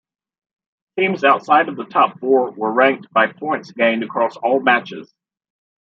[0.97, 5.13] Teams outside of the top four were ranked by points gained across all matches.